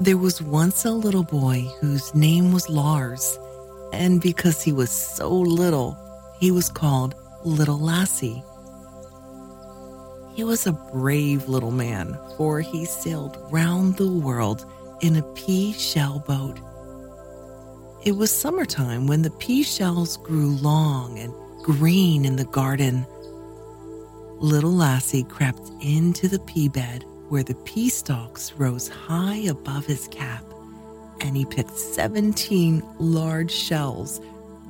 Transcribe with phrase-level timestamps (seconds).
[0.00, 3.36] There was once a little boy whose name was Lars,
[3.92, 5.98] and because he was so little,
[6.38, 8.20] he was called Little Lasse.
[10.34, 14.64] He was a brave little man, for he sailed round the world
[15.00, 16.60] in a pea shell boat.
[18.04, 21.34] It was summertime when the pea shells grew long and
[21.64, 23.04] green in the garden.
[24.38, 30.08] Little Lasse crept into the pea bed where the pea stalks rose high above his
[30.08, 30.44] cap,
[31.20, 34.20] and he picked 17 large shells,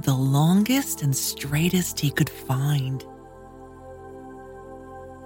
[0.01, 3.05] the longest and straightest he could find.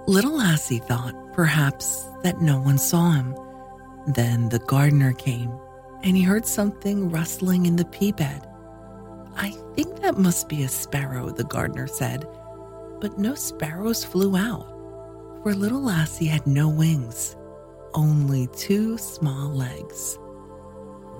[0.05, 3.35] Little Lasse thought, perhaps, that no one saw him.
[4.07, 5.51] Then the gardener came,
[6.03, 8.47] and he heard something rustling in the pea bed.
[9.35, 12.27] I think that must be a sparrow, the gardener said,
[12.99, 14.72] but no sparrows flew out
[15.43, 17.35] for little Lasse had no wings,
[17.93, 20.17] only two small legs.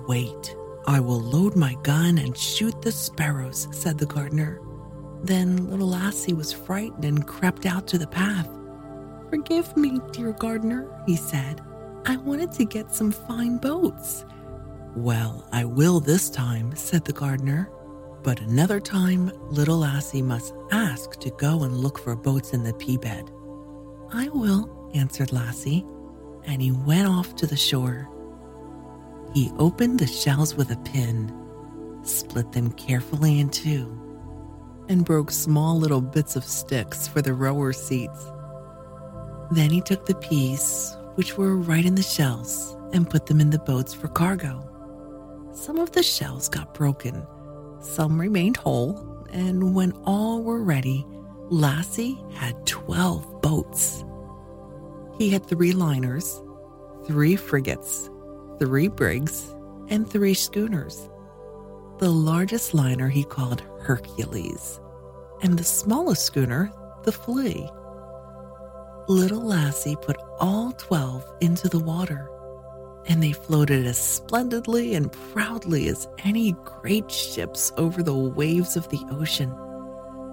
[0.08, 4.62] Wait, I will load my gun and shoot the sparrows, said the gardener.
[5.22, 8.48] Then little Lasse was frightened and crept out to the path.
[9.28, 11.60] Forgive me, dear gardener, he said.
[12.06, 14.24] I wanted to get some fine boats.
[14.96, 17.70] Well, I will this time, said the gardener.
[18.22, 22.72] But another time, little Lasse must ask to go and look for boats in the
[22.74, 23.30] pea bed.
[24.14, 25.82] I will, answered Lasse,
[26.44, 28.08] and he went off to the shore.
[29.34, 31.34] He opened the shells with a pin,
[32.04, 33.90] split them carefully in two,
[34.88, 38.30] and broke small little bits of sticks for the rowers' seats.
[39.50, 43.50] Then he took the peas, which were right in the shells, and put them in
[43.50, 44.62] the boats for cargo.
[45.52, 47.26] Some of the shells got broken,
[47.80, 51.04] some remained whole, and when all were ready,
[51.50, 54.04] Lasse had 12 boats.
[55.18, 56.42] He had three liners,
[57.06, 58.10] three frigates,
[58.58, 59.54] three brigs,
[59.88, 61.08] and three schooners.
[61.98, 64.80] The largest liner he called Hercules,
[65.42, 66.72] and the smallest schooner,
[67.04, 67.68] the Flea.
[69.06, 72.30] Little Lasse put all 12 into the water,
[73.06, 78.88] and they floated as splendidly and proudly as any great ships over the waves of
[78.88, 79.54] the ocean.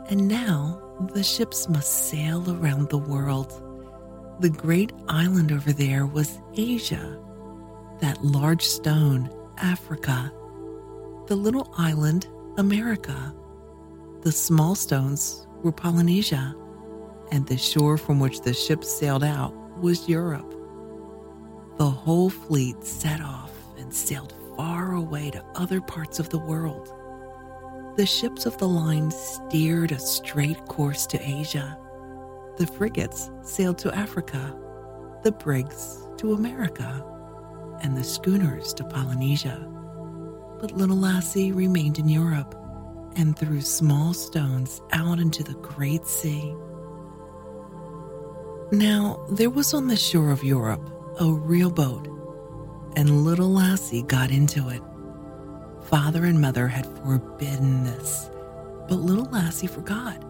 [0.08, 3.52] And now the ships must sail around the world.
[4.40, 7.20] The great island over there was Asia,
[8.00, 10.32] that large stone, Africa,
[11.28, 13.34] the little island, America.
[14.22, 16.56] The small stones were Polynesia,
[17.32, 20.54] and the shore from which the ships sailed out was Europe.
[21.78, 26.94] The whole fleet set off and sailed far away to other parts of the world
[28.02, 31.78] the ships of the line steered a straight course to Asia.
[32.58, 34.58] The frigates sailed to Africa,
[35.22, 37.06] the brigs to America,
[37.84, 39.70] and the schooners to Polynesia.
[40.60, 42.56] But little Lasse remained in Europe
[43.18, 46.56] and threw small stones out into the great sea.
[48.72, 52.08] Now, there was on the shore of Europe a real boat,
[52.96, 54.82] and little Lasse got into it
[55.92, 58.32] father and mother had forbidden this,
[58.88, 60.24] but little Lasse forgot.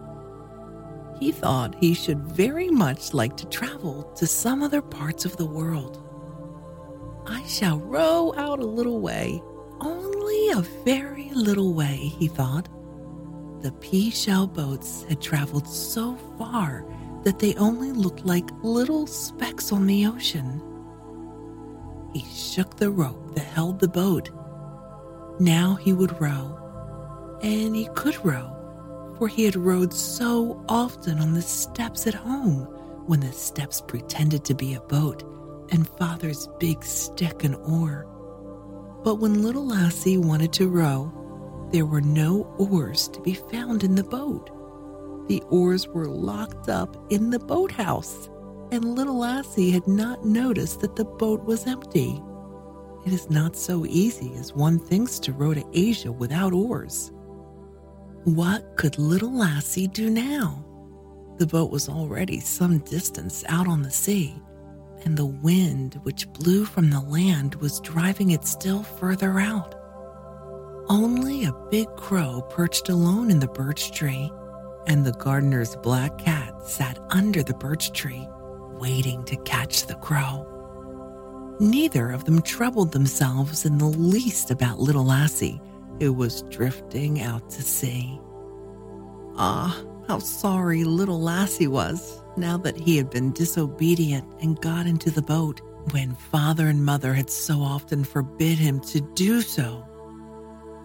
[1.20, 5.46] He thought he should very much like to travel to some other parts of the
[5.46, 6.02] world.
[7.26, 9.40] I shall row out a little way,
[9.80, 12.68] only a very little way, he thought.
[13.62, 16.84] The pea shell boats had traveled so far
[17.22, 20.60] that they only looked like little specks on the ocean.
[22.12, 24.30] He shook the rope that held the boat
[25.40, 26.58] now he would row.
[27.42, 32.66] And he could row, for he had rowed so often on the steps at home
[33.06, 35.24] when the steps pretended to be a boat
[35.70, 38.06] and father's big stick and oar.
[39.02, 41.12] But when little Lasse wanted to row,
[41.72, 44.50] there were no oars to be found in the boat.
[45.28, 48.28] The oars were locked up in the boathouse,
[48.70, 52.22] and little Lasse had not noticed that the boat was empty.
[53.04, 57.10] It is not so easy as one thinks to row to Asia without oars.
[58.24, 60.64] What could little Lasse do now?
[61.38, 64.40] The boat was already some distance out on the sea,
[65.04, 69.74] and the wind which blew from the land was driving it still further out.
[70.88, 74.30] Only a big crow perched alone in the birch tree,
[74.86, 78.28] and the gardener's black cat sat under the birch tree,
[78.78, 80.46] waiting to catch the crow.
[81.60, 85.58] Neither of them troubled themselves in the least about little Lasse,
[86.00, 88.18] who was drifting out to sea.
[89.36, 95.10] Ah, how sorry little Lasse was now that he had been disobedient and got into
[95.10, 95.60] the boat
[95.90, 99.86] when father and mother had so often forbid him to do so.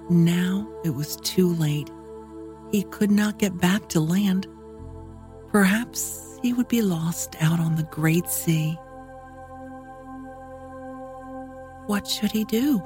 [0.10, 1.90] Now it was too late.
[2.72, 4.48] He could not get back to land.
[5.52, 8.78] Perhaps he would be lost out on the great sea.
[11.88, 12.80] What should he do?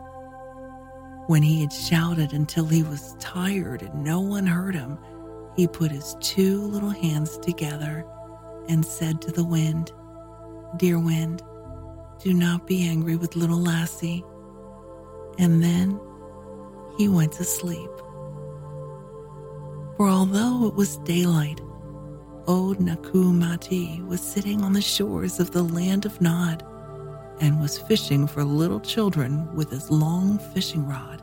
[1.26, 5.00] When he had shouted until he was tired and no one heard him,
[5.56, 8.06] he put his two little hands together
[8.70, 9.92] and said to the wind,
[10.78, 11.42] Dear wind,
[12.20, 14.22] do not be angry with little Lasse.
[15.40, 16.00] And then
[16.96, 17.90] he went to sleep.
[19.98, 21.60] For although it was daylight,
[22.46, 26.64] old Nukku Matti was sitting on the shores of the land of Nod
[27.42, 31.22] and was fishing for little children with his long fishing rod.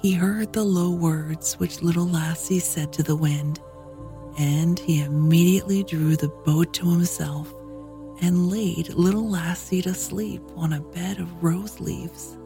[0.00, 3.60] He heard the low words which little Lasse said to the wind,
[4.38, 7.52] and he immediately drew the boat to himself
[8.20, 12.36] and laid little Lasse to sleep on a bed of rose leaves.